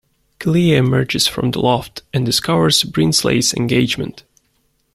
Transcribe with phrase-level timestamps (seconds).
[0.39, 4.23] Clea emerges from the loft, and discovers Brindsley's engagement.